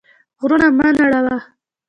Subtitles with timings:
[0.39, 1.37] غرونه مه نړوه.